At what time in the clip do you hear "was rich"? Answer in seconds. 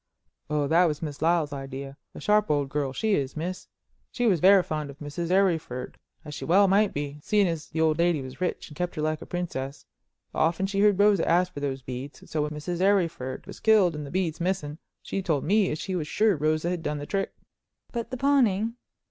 8.19-8.67